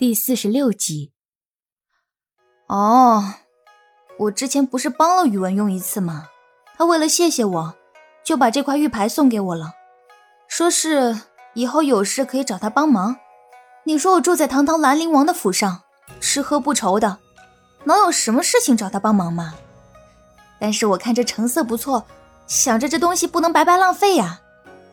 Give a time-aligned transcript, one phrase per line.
[0.00, 1.12] 第四十六集。
[2.68, 3.34] 哦，
[4.18, 6.28] 我之前不是帮了宇文用一次吗？
[6.78, 7.74] 他为了谢谢我，
[8.24, 9.74] 就把这块玉牌送给我了，
[10.48, 11.20] 说是
[11.52, 13.18] 以后有事可以找他帮忙。
[13.84, 15.82] 你说我住在堂堂兰陵王的府上，
[16.18, 17.18] 吃喝不愁的，
[17.84, 19.54] 能有什么事情找他帮忙吗？
[20.58, 22.06] 但是我看这成色不错，
[22.46, 24.40] 想着这东西不能白白浪费呀，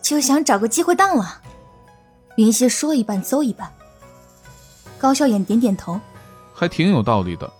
[0.01, 1.41] 就想找个机会当了。
[2.35, 3.71] 云溪说一半邹一半。
[4.99, 5.99] 高笑眼点点头，
[6.53, 7.51] 还挺有道理的。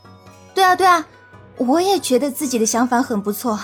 [0.54, 1.06] 对啊，对啊，
[1.58, 3.60] 我也觉得自己的想法很不错。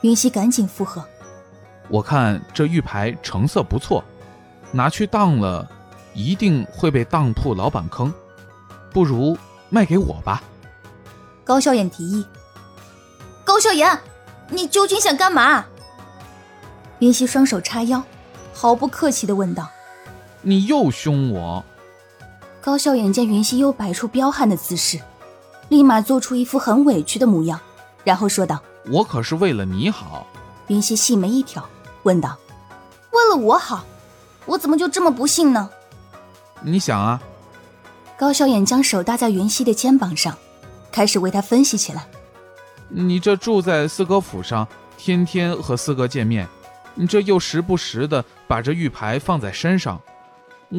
[0.00, 1.04] 云溪赶紧附和。
[1.88, 4.02] 我看这玉牌成色不错，
[4.72, 5.68] 拿去当了，
[6.14, 8.12] 一定会被当铺老板坑，
[8.92, 9.36] 不如
[9.70, 10.42] 卖给我吧。
[11.44, 12.26] 高笑眼提议。
[13.44, 13.98] 高笑颜，
[14.48, 15.64] 你究竟想干嘛？
[16.98, 18.02] 云溪双手叉腰，
[18.52, 19.68] 毫不客气的问道。
[20.42, 21.64] 你又凶我。
[22.64, 24.98] 高笑眼见云溪又摆出彪悍的姿势，
[25.68, 27.60] 立马做出一副很委屈的模样，
[28.04, 30.26] 然后说道：“我可是为了你好。”
[30.68, 31.62] 云溪细眉一挑，
[32.04, 32.38] 问道
[33.12, 33.84] ：“为了我好，
[34.46, 35.68] 我怎么就这么不幸呢？”
[36.64, 37.20] 你想啊。
[38.16, 40.34] 高笑眼将手搭在云溪的肩膀上，
[40.90, 42.06] 开始为他分析起来
[42.88, 46.48] ：“你这住在四哥府上，天天和四哥见面，
[46.94, 50.00] 你这又时不时的把这玉牌放在身上。”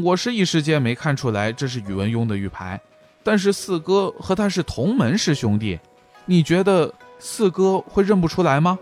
[0.03, 2.79] 我是一时间没看出来这是宇文邕的玉牌，
[3.23, 5.79] 但是四哥和他是同门师兄弟，
[6.25, 8.77] 你觉得四哥会认不出来吗？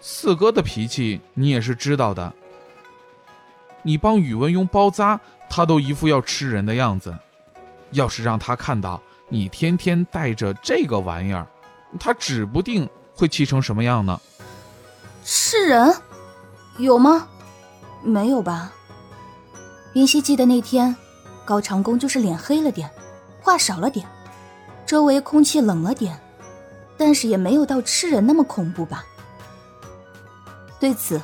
[0.00, 2.32] 四哥的脾气你也是知道的，
[3.82, 5.18] 你帮宇文邕包扎，
[5.50, 7.12] 他都一副要吃人的样子。
[7.90, 11.46] 要是让他看到你天天带着这个玩意儿，
[11.98, 14.20] 他指不定会气成什么样呢。
[15.24, 15.92] 吃人？
[16.78, 17.28] 有吗？
[18.02, 18.72] 没有吧。
[19.94, 20.94] 云溪记得那天，
[21.44, 22.90] 高长恭就是脸黑了点，
[23.42, 24.06] 话少了点，
[24.86, 26.18] 周围空气冷了点，
[26.96, 29.04] 但是也没有到吃人那么恐怖吧。
[30.80, 31.20] 对此，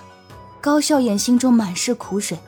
[0.61, 2.39] 高笑眼心中满是苦水。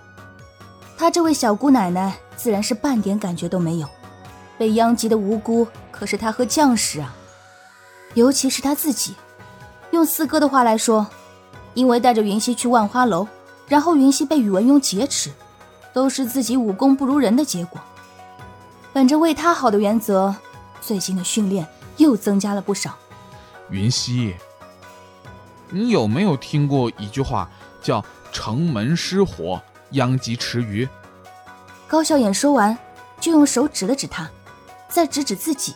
[0.99, 3.89] 她这位小姑奶奶自然是半点感觉都没有，
[4.59, 7.15] 被殃及的无辜可是她和将士啊，
[8.13, 9.15] 尤其是她自己。
[9.91, 11.07] 用四哥的话来说，
[11.73, 13.27] 因为带着云溪去万花楼，
[13.67, 15.31] 然后云溪被宇文邕劫持。
[15.93, 17.81] 都是自己武功不如人的结果。
[18.93, 20.35] 本着为他好的原则，
[20.81, 22.97] 最近的训练又增加了不少。
[23.71, 24.35] 云溪，
[25.69, 27.49] 你有没有听过一句话，
[27.81, 29.63] 叫“城门失火，
[29.93, 30.89] 殃及池鱼”？
[31.87, 32.77] 高笑眼说完，
[33.21, 34.29] 就用手指了指他，
[34.89, 35.75] 再指指自己。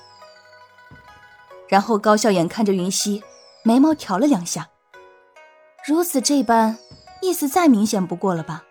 [1.68, 3.22] 然后高笑眼看着云溪，
[3.62, 4.68] 眉毛挑了两下。
[5.86, 6.78] 如此这般，
[7.22, 8.64] 意思再明显不过了吧？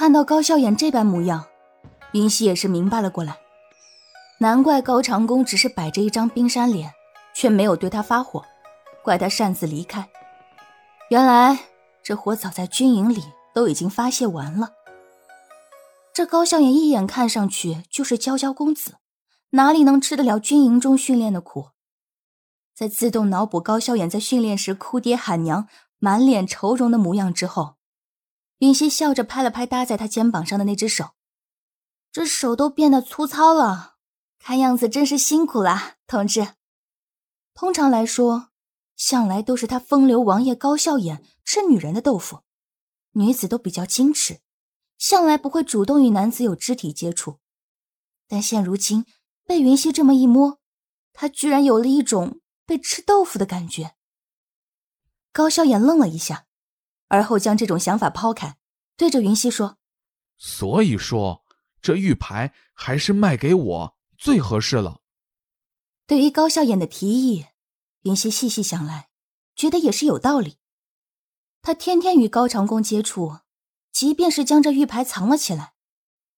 [0.00, 1.44] 看到高笑颜这般模样，
[2.12, 3.36] 云溪也是明白了过来。
[4.38, 6.90] 难怪高长恭只是摆着一张冰山脸，
[7.34, 8.42] 却没有对他发火，
[9.04, 10.08] 怪他擅自离开。
[11.10, 11.58] 原来
[12.02, 13.22] 这火早在军营里
[13.52, 14.70] 都已经发泄完了。
[16.14, 18.94] 这高笑颜一眼看上去就是娇娇公子，
[19.50, 21.72] 哪里能吃得了军营中训练的苦？
[22.74, 25.68] 在自动脑补高笑颜在训练时哭爹喊娘、
[25.98, 27.74] 满脸愁容的模样之后。
[28.60, 31.12] 云溪笑着拍了拍搭在他肩膀上的那只手，
[32.12, 33.96] 这手都变得粗糙了，
[34.38, 36.54] 看样子真是辛苦了，同志。
[37.54, 38.50] 通常来说，
[38.96, 42.42] 向来都是他风流王爷高笑颜吃女人的豆腐，
[43.12, 44.40] 女子都比较矜持，
[44.98, 47.38] 向来不会主动与男子有肢体接触。
[48.28, 49.06] 但现如今
[49.46, 50.58] 被云溪这么一摸，
[51.14, 53.94] 他居然有了一种被吃豆腐的感觉。
[55.32, 56.44] 高笑颜愣了一下。
[57.10, 58.56] 而后将这种想法抛开，
[58.96, 59.78] 对着云溪说
[60.38, 61.44] ：“所以说，
[61.82, 65.00] 这玉牌还是卖给我最合适了。”
[66.06, 67.46] 对于高笑颜的提议，
[68.02, 69.10] 云溪细细想来，
[69.56, 70.58] 觉得也是有道理。
[71.62, 73.40] 他天天与高长恭接触，
[73.90, 75.74] 即便是将这玉牌藏了起来，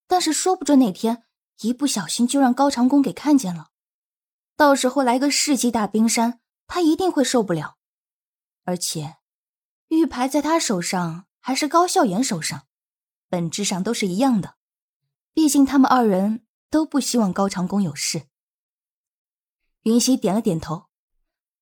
[0.07, 1.25] 但是说不准哪天
[1.61, 3.69] 一不小心就让高长恭给看见了，
[4.57, 7.77] 到时候来个世纪大冰山，他一定会受不了，
[8.65, 9.19] 而且。
[9.93, 12.67] 玉牌在他手上还是高笑颜手上，
[13.29, 14.57] 本质上都是一样的。
[15.35, 18.23] 毕竟他们二人都不希望高长恭有事。
[19.83, 20.87] 云溪点了点头，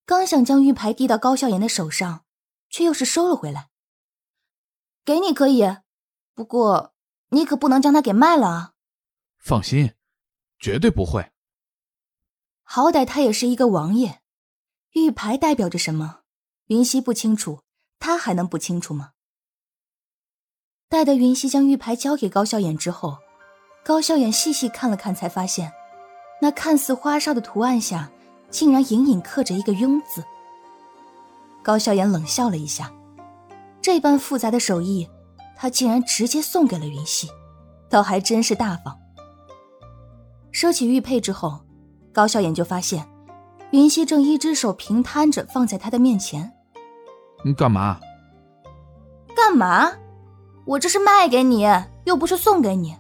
[0.07, 2.25] 刚想将玉牌递到高笑颜的手上，
[2.69, 3.71] 却又是收了回来。
[5.05, 5.79] 给你可以，
[6.33, 6.95] 不过
[7.31, 8.75] 你可不能将它给卖了啊！
[9.39, 9.95] 放心，
[10.61, 11.33] 绝对不会。
[12.63, 14.23] 好歹他也是一个王爷，
[14.93, 16.21] 玉牌代表着什么，
[16.67, 17.65] 云溪不清楚。
[18.01, 19.11] 他还能不清楚吗？
[20.89, 23.19] 待得云溪将玉牌交给高笑颜之后，
[23.85, 25.71] 高笑眼细细看了看，才发现，
[26.41, 28.11] 那看似花哨的图案下，
[28.51, 30.25] 竟然隐隐刻着一个“庸”字。
[31.63, 32.91] 高笑眼冷笑了一下，
[33.81, 35.09] 这般复杂的手艺，
[35.55, 37.29] 他竟然直接送给了云溪，
[37.89, 38.99] 倒还真是大方。
[40.51, 41.61] 收起玉佩之后，
[42.13, 43.07] 高笑眼就发现，
[43.71, 46.53] 云溪正一只手平摊着放在他的面前。
[47.45, 47.99] 你干嘛？
[49.35, 49.93] 干嘛？
[50.67, 51.67] 我这是卖给你，
[52.05, 52.97] 又不是送给你。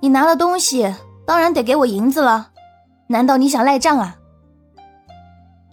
[0.00, 0.94] 你拿了东西，
[1.26, 2.50] 当然得给我银子了。
[3.08, 4.16] 难道你想赖账啊？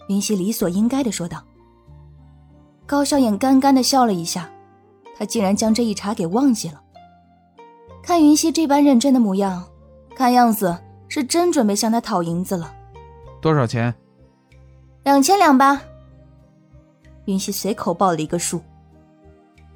[0.08, 1.42] 云溪理所应该的说道。
[2.86, 4.50] 高笑眼干干的笑了一下，
[5.16, 6.80] 他竟然将这一茬给忘记了。
[8.02, 9.64] 看云溪这般认真的模样，
[10.16, 10.76] 看样子
[11.08, 12.74] 是真准备向他讨银子了。
[13.40, 13.94] 多少钱？
[15.04, 15.82] 两千两吧。
[17.26, 18.60] 云溪随口报了一个数。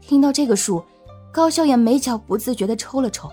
[0.01, 0.85] 听到这个数，
[1.33, 3.31] 高笑眼眉角不自觉的抽了抽。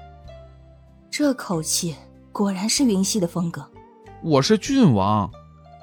[1.10, 1.96] 这口气
[2.31, 3.69] 果然是云溪的风格。
[4.24, 5.30] 我是郡王，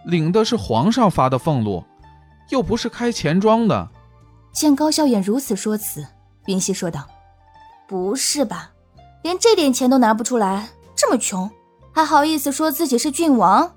[0.06, 1.84] 领的是皇上发的俸禄，
[2.50, 3.88] 又不是开钱庄的。
[4.52, 6.06] 见高笑眼如此说辞，
[6.46, 7.06] 云溪说道
[7.86, 8.72] ：“不是吧？
[9.22, 11.50] 连这点钱都拿不出来，这么穷，
[11.92, 13.74] 还好意思说自己是郡王？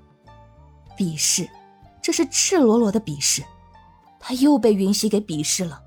[0.96, 1.48] 鄙视，
[2.00, 3.42] 这是赤裸裸的鄙视。
[4.22, 5.82] 他又被云溪给鄙视了。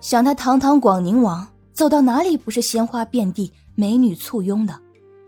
[0.00, 4.78] 想他堂堂广宁王，走到哪里不是鲜花遍地？”美女簇拥的，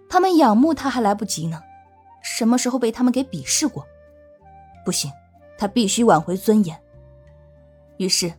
[0.06, 1.62] 他们仰慕他还来不及呢，
[2.22, 3.87] 什么时候被他们给鄙视过？
[4.84, 5.11] 不行，
[5.56, 6.78] 他必须挽回尊严。
[7.96, 8.31] 于是，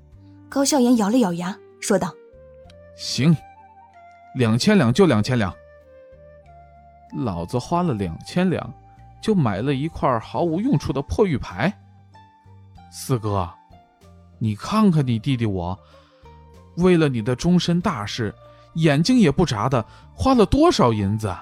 [0.47, 2.13] 高笑颜咬了咬牙，说道
[2.95, 3.35] ：“行，
[4.35, 5.51] 两千两就两千两。
[7.17, 8.71] 老子花了两千两，
[9.19, 11.75] 就买了一块毫无用处的破玉牌。
[12.97, 13.51] 四哥，
[14.39, 15.77] 你看看你弟弟我，
[16.77, 18.33] 为了你的终身大事。”
[18.75, 21.33] 眼睛也不眨的，花了多少银子？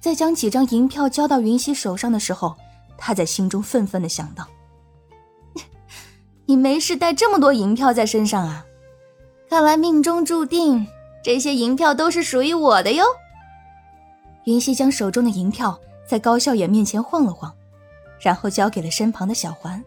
[0.00, 2.54] 在将几张银票交到云溪手上的时候，
[2.98, 4.46] 他在心中愤愤的想到
[6.44, 8.64] ：“你没事带这么多银票在身上啊？
[9.48, 10.86] 看来命中注定，
[11.24, 13.04] 这些银票都是属于我的哟。”
[14.44, 17.54] 云溪将手中的银票在高笑眼面前晃了晃，
[18.20, 19.82] 然后交给了身旁的小环。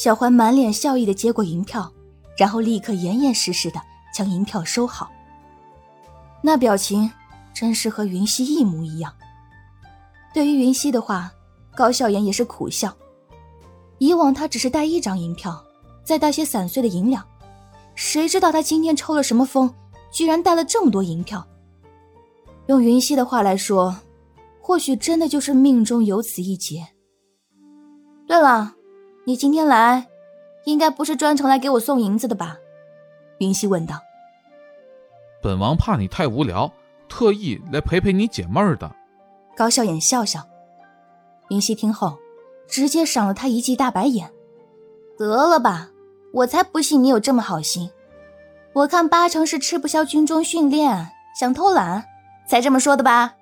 [0.00, 1.92] 小环满脸笑意的接过银票，
[2.34, 3.78] 然后立刻严严实实的
[4.14, 5.10] 将银票收好。
[6.40, 7.10] 那表情
[7.52, 9.14] 真是和云溪一模一样。
[10.32, 11.30] 对于云溪的话，
[11.76, 12.96] 高笑颜也是苦笑。
[13.98, 15.62] 以往他只是带一张银票，
[16.02, 17.22] 再带些散碎的银两，
[17.94, 19.70] 谁知道他今天抽了什么风，
[20.10, 21.46] 居然带了这么多银票。
[22.68, 23.94] 用云溪的话来说，
[24.62, 26.86] 或许真的就是命中有此一劫。
[28.26, 28.74] 对了，
[29.24, 30.06] 你今天来，
[30.64, 32.58] 应该不是专程来给我送银子的吧？
[33.38, 34.00] 云溪问道。
[35.42, 36.70] 本王怕你太无聊，
[37.08, 38.90] 特意来陪陪你解闷儿的。
[39.56, 40.46] 高笑眼笑笑，
[41.48, 42.18] 云溪听后，
[42.66, 44.30] 直接赏了他一记大白眼。
[45.18, 45.90] 得了吧，
[46.32, 47.90] 我才不信你有这么好心。
[48.72, 52.06] 我看八成是吃不消军中训练，想偷懒，
[52.46, 53.34] 才这么说的吧。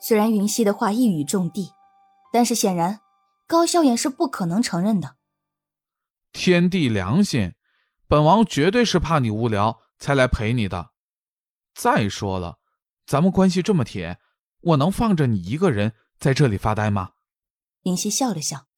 [0.00, 1.72] 虽然云溪的话一语中的，
[2.32, 2.98] 但是显然
[3.52, 5.16] 高笑颜是不可能承认的。
[6.32, 7.52] 天地良心，
[8.08, 10.92] 本王绝对是怕你无聊才来陪你的。
[11.74, 12.60] 再说了，
[13.04, 14.18] 咱们关系这么铁，
[14.62, 17.10] 我能放着你一个人在这里发呆吗？
[17.82, 18.68] 林夕笑了笑，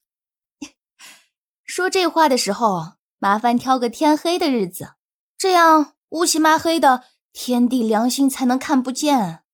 [1.62, 4.94] 说这话的时候，麻烦挑个天黑的日子，
[5.38, 9.44] 这样乌漆麻黑的，天地良心才能看不见。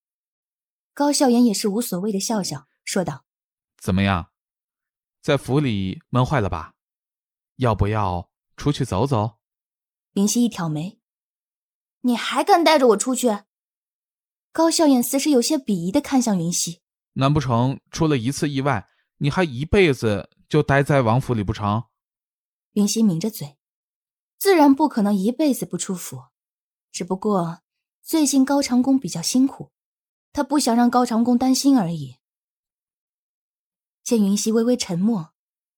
[0.95, 3.23] 高笑颜也是无所谓的笑笑，说道
[3.77, 4.30] ：“怎么样，
[5.21, 6.73] 在府里闷坏了吧？
[7.57, 9.37] 要不要出去走走？”
[10.13, 10.99] 云溪一挑眉。
[12.01, 13.43] 你还敢带着我出去？
[14.51, 16.81] 高笑眼似是有些鄙夷的看向云溪。
[17.13, 21.83] 难不成出了一次意外，你还一辈子就待在王府里不成？
[22.71, 23.57] 云溪抿着嘴，
[24.39, 26.23] 自然不可能一辈子不出府，
[26.91, 27.61] 只不过
[28.01, 29.71] 最近高长恭比较辛苦，
[30.33, 32.15] 他不想让高长恭担心而已。
[34.03, 35.33] 见云溪微微沉默，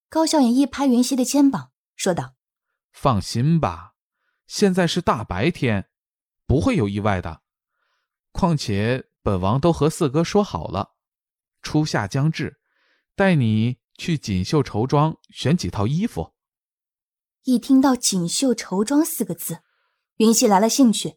[0.09, 2.35] 高笑眼一拍云溪的肩膀，说道
[2.91, 3.93] ：“放心吧，
[4.47, 5.89] 现在是大白天。”
[6.45, 7.41] 不会有意外的，
[8.31, 10.95] 况且本王都和四哥说好了，
[11.61, 12.59] 初夏将至，
[13.15, 16.33] 带你去锦绣绸庄选几套衣服。
[17.43, 19.59] 一听到“锦绣绸庄”四个字，
[20.17, 21.15] 云溪来了兴趣。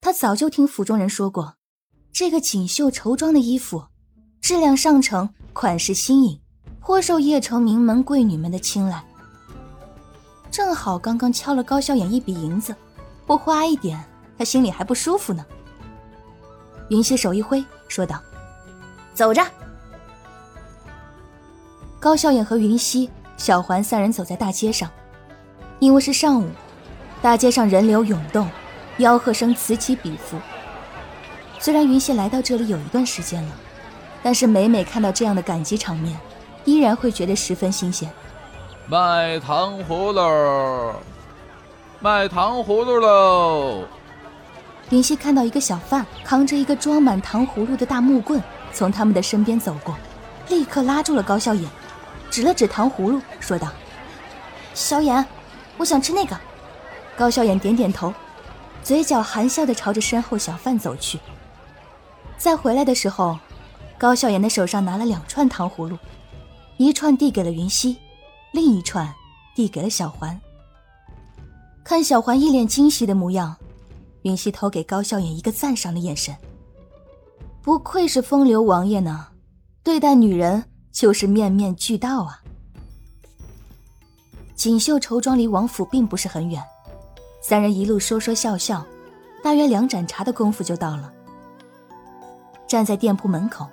[0.00, 1.58] 他早就听府中人说过，
[2.10, 3.88] 这个锦绣绸庄的衣服
[4.46, 6.38] 质量上乘，款式新颖，
[6.80, 9.02] 颇受邺城名门贵女们的青睐。
[10.52, 12.72] 正好刚刚敲了高笑眼一笔银子，
[13.26, 14.00] 不花一点。
[14.38, 15.44] 他心里还不舒服呢。
[16.90, 18.22] 云溪手一挥，说道
[19.14, 19.44] ：“走着。”
[21.98, 24.88] 高笑颜和云溪、小环三人走在大街上，
[25.80, 26.48] 因为是上午，
[27.20, 28.48] 大街上人流涌动，
[28.98, 30.38] 吆喝声此起彼伏。
[31.58, 33.50] 虽然云溪来到这里有一段时间了，
[34.26, 36.18] 但是每每看到这样的赶集场面，
[36.64, 38.10] 依然会觉得十分新鲜。
[38.88, 40.92] 卖糖葫芦，
[42.00, 43.84] 卖糖葫芦喽！
[44.90, 48.42] 云溪看到一个小贩扛着一个装满糖葫芦的大木棍
[48.72, 49.94] 从他们的身边走过，
[50.48, 51.70] 立刻拉住了高笑眼，
[52.28, 53.68] 指了指糖葫芦，说道
[54.74, 55.24] ：“小眼，
[55.76, 56.36] 我想吃那个。”
[57.16, 58.12] 高笑眼点点头，
[58.82, 61.20] 嘴角含笑的朝着身后小贩走去。
[62.36, 63.38] 再回来的时候，
[63.98, 65.98] 高笑颜的手上拿了两串糖葫芦，
[66.76, 67.96] 一串递给了云溪，
[68.52, 69.12] 另一串
[69.54, 70.38] 递给了小环。
[71.82, 73.56] 看小环一脸惊喜的模样。
[74.22, 76.34] 云溪投给高笑颜一个赞赏的眼神。
[77.62, 79.28] 不愧是风流王爷呢，
[79.84, 82.42] 对待女人就是面面俱到啊。
[84.56, 86.60] 锦绣绸庄离王府并不是很远，
[87.40, 88.84] 三人一路说说笑笑，
[89.44, 91.12] 大约两盏茶的功夫就到了。
[92.66, 93.64] 站在店铺门口，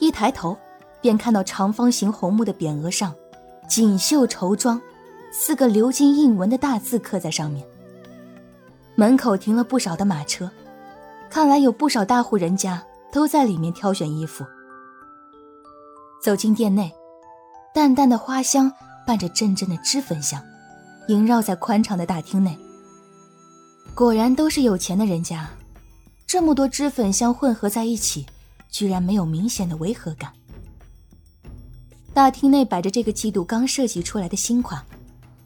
[0.00, 0.56] 一抬头
[1.00, 3.14] 便看到长方形红木的匾额上
[3.68, 4.80] “锦绣绸庄”
[5.30, 7.64] 四个鎏金印纹的大字刻在上面。
[8.96, 10.50] 门口停了不少的马车，
[11.30, 14.44] 看来有不少大户人家都在里面挑选衣服。
[16.22, 16.92] 走进店内，
[17.72, 18.70] 淡淡的花香
[19.06, 20.42] 伴着阵阵的脂粉香，
[21.08, 22.58] 萦绕在宽敞的大厅内。
[23.94, 25.48] 果然都是有钱的人家，
[26.26, 28.26] 这么多脂粉香混合在一起，
[28.70, 30.32] 居然没有明显的违和感。
[32.14, 34.84] 大厅内摆着这个季度刚设计出来的新款，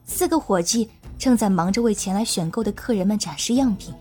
[0.04, 0.88] 四个伙计。
[1.16, 3.95] 正在忙着为前来选购的客人们展示样品。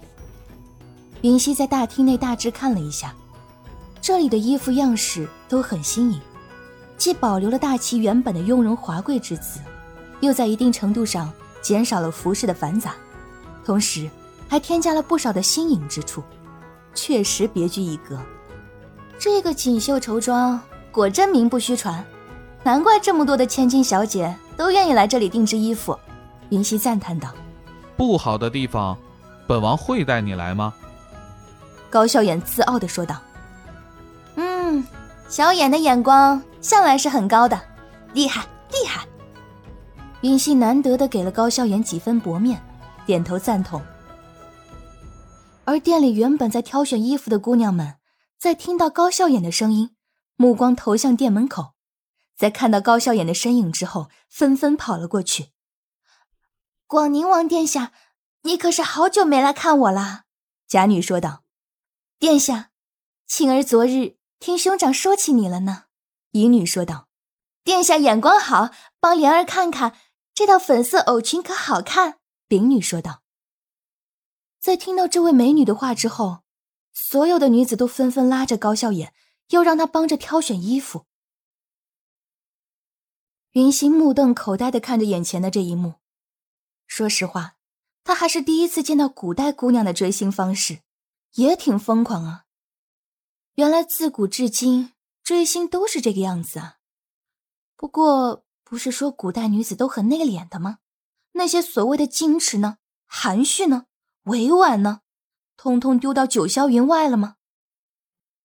[1.22, 3.13] 云溪在大厅内大致看了一下，
[4.01, 6.20] 这里的衣服样式都很新颖，
[6.98, 9.60] 既保留了大齐原本的雍容华贵之姿，
[10.22, 12.96] 又在一定程度上减少了服饰的繁杂，
[13.63, 14.10] 同时
[14.50, 16.22] 还添加了不少的新颖之处，
[16.96, 18.20] 确实别具一格。
[19.20, 20.60] 这个锦绣绸庄
[20.91, 22.03] 果真名不虚传，
[22.63, 25.98] 难怪这么多的千金小姐都愿意来这里定制衣服。
[26.50, 27.29] 云溪赞叹道
[27.96, 28.98] ：“不好的地方，
[29.48, 30.74] 本王会带你来吗？”
[31.89, 33.15] 高笑眼自傲的说道
[34.36, 34.84] ：“嗯，
[35.29, 37.60] 小眼的眼光向来是很高的，
[38.13, 39.05] 厉害厉害。”
[40.22, 42.62] 云溪难得的给了高笑颜几分薄面，
[43.05, 43.82] 点头赞同。
[45.65, 47.93] 而店里原本在挑选衣服的姑娘们，
[48.43, 49.95] 在听到高笑眼的声音，
[50.35, 51.75] 目光投向店门口，
[52.35, 55.51] 在看到高笑眼的身影之后，纷纷跑了过去。
[56.85, 57.93] 广宁王殿下，
[58.41, 60.23] 你可是好久没来看我了。”
[60.67, 61.45] 贾女说道。
[62.19, 62.71] “殿下，
[63.25, 65.85] 庆儿昨日听兄长说起你了呢。”
[66.31, 67.07] 怡女说道。
[67.63, 69.95] “殿下眼光好，帮莲儿看看
[70.33, 72.19] 这套粉色藕裙可好看。”
[72.50, 73.21] 丙女说道。
[74.59, 76.42] 在听到这位美女的话之后，
[76.93, 79.13] 所有的女子都纷纷拉着高笑颜，
[79.50, 81.05] 要让她帮着挑选衣服。
[83.51, 85.95] 云溪目瞪口呆的看着眼前的这一幕。
[86.88, 87.55] 说实话，
[88.03, 90.79] 他还是第一次见到古代姑娘的追星方式，
[91.33, 92.45] 也挺疯狂啊。
[93.55, 96.77] 原来自古至今追星都是这个样子啊。
[97.75, 100.79] 不过，不是说古代女子都很内敛的吗？
[101.33, 103.85] 那些所谓的矜持呢、含蓄呢、
[104.23, 105.01] 委婉呢，
[105.55, 107.36] 通通丢到九霄云外了吗？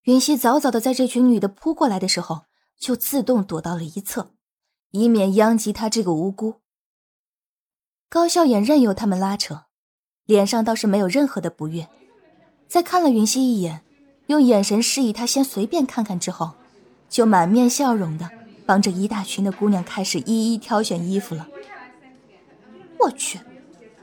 [0.03, 2.43] 云溪早早的在这群女的扑过来的时候，
[2.79, 4.33] 就自动躲到了一侧，
[4.91, 6.61] 以免殃及她这个无辜。
[8.09, 9.65] 高笑眼任由他们拉扯，
[10.25, 11.88] 脸上倒是没有任何的不悦。
[12.67, 13.83] 在看了云溪一眼，
[14.29, 16.53] 用眼神示意他先随便看看之后，
[17.11, 18.31] 就满面笑容的
[18.65, 21.49] 帮着一大群的姑娘开始一一挑选衣服了。
[23.00, 23.41] 我去，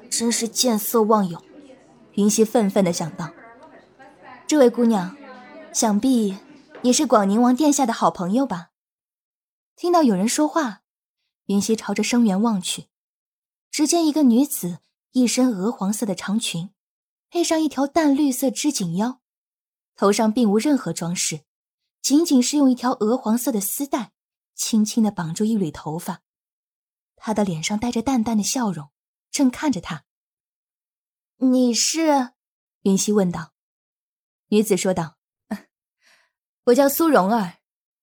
[0.09, 1.41] 真是见色忘友！
[2.15, 3.31] 云溪愤愤的想到。
[4.47, 5.15] 这位姑娘，
[5.73, 6.37] 想必
[6.83, 8.71] 也是广宁王殿下的好朋友吧？
[9.75, 10.81] 听到有人说话，
[11.45, 12.87] 云溪朝着声源望去。
[13.71, 14.79] 只见一个女子，
[15.11, 16.69] 一身鹅黄色的长裙，
[17.29, 19.19] 配上一条淡绿色织锦腰，
[19.95, 21.41] 头上并无任何装饰，
[22.01, 24.13] 仅仅是用一条鹅黄色的丝带
[24.53, 26.21] 轻轻的绑住一缕头发。
[27.17, 28.89] 她的脸上带着淡淡的笑容，
[29.31, 30.05] 正看着他。
[31.45, 32.29] 你是？
[32.83, 33.51] 云溪问道。
[34.49, 35.15] 女子说道
[36.65, 37.55] ：“我叫苏蓉儿，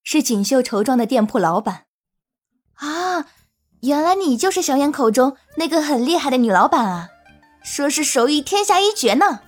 [0.03, 1.87] 是锦绣绸庄的店铺老板。”
[2.75, 3.27] 啊。
[3.83, 7.09] 原来你就是小眼口中那个很厉害的女老板啊！
[7.65, 9.41] 说是手艺天下一绝呢。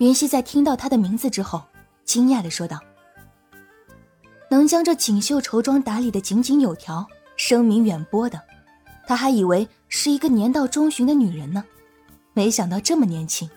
[0.00, 1.62] 云溪在听到她的名字之后，
[2.04, 2.78] 惊讶的说道
[4.52, 7.06] ：“能将这锦绣绸庄打理的井井有条、
[7.38, 8.38] 声名远播的，
[9.06, 11.64] 他还以为是一个年到中旬的女人呢，
[12.34, 13.48] 没想到这么年轻。”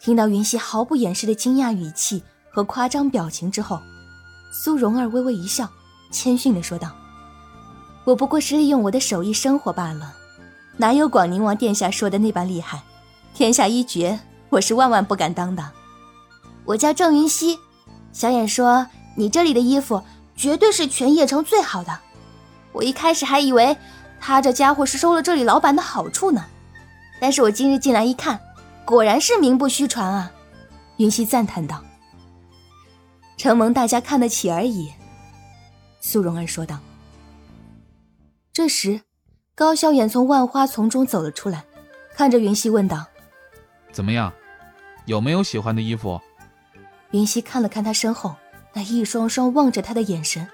[0.00, 3.80] 听到云溪毫不掩饰的惊讶语气和夸张表情之后，
[4.52, 5.68] 苏蓉儿微微一笑，
[6.10, 6.90] 谦逊的说道
[8.04, 10.14] ：“我不过是利用我的手艺生活罢了，
[10.78, 12.82] 哪有广宁王殿下说的那般厉害？
[13.34, 14.18] 天下一绝，
[14.48, 15.70] 我是万万不敢当的。
[16.64, 17.58] 我叫郑云溪，
[18.12, 20.02] 小眼说你这里的衣服
[20.34, 21.98] 绝对是全邺城最好的。
[22.72, 23.76] 我一开始还以为
[24.18, 26.44] 他这家伙是收了这里老板的好处呢，
[27.20, 28.40] 但是我今日进来一看。”
[28.82, 30.32] 果然是名不虚传啊！
[30.96, 31.80] 云溪赞叹道
[33.38, 34.92] ：“承蒙大家看得起而已。”
[36.00, 36.80] 苏蓉儿说道。
[38.52, 39.02] 这时，
[39.54, 41.64] 高萧衍从万花丛中走了出来，
[42.16, 43.06] 看着云溪问道
[43.92, 44.32] ：“怎么样？
[45.06, 46.20] 有没有喜欢的衣服？”
[47.12, 48.34] 云溪看了看他身后
[48.72, 50.44] 那一双双望着他的眼神，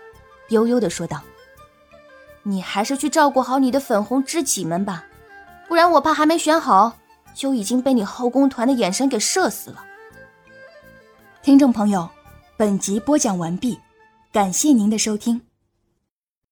[0.51, 1.23] 悠悠的说道
[2.45, 5.07] ：“你还是去照顾好你的粉红知己们吧，
[5.69, 6.97] 不然我怕还没选好。”
[7.37, 9.85] 就已经被你后宫团的眼神给射死了。
[11.43, 12.09] 听众朋友，
[12.57, 13.79] 本集播讲完毕，
[14.33, 15.46] 感谢您的收听。